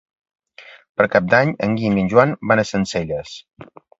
Per 1.01 1.05
Cap 1.15 1.27
d'Any 1.33 1.51
en 1.69 1.77
Guim 1.81 2.01
i 2.01 2.05
en 2.05 2.09
Joan 2.15 2.35
van 2.53 2.61
a 2.61 2.65
Sencelles. 2.73 3.37